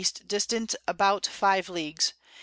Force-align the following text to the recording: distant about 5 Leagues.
distant 0.25 0.73
about 0.87 1.27
5 1.27 1.69
Leagues. 1.69 2.13